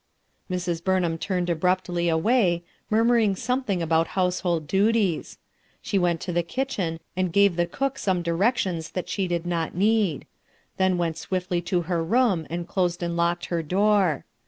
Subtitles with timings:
[0.49, 0.81] Airs.
[0.81, 5.37] Burnham turned abruptly away, mur~ muring something about household duties.
[5.79, 9.75] She went to the kitchen and gave the cook some directions that she did not
[9.75, 10.25] need;
[10.77, 14.25] then went swiftly to her room and closed and locked her door.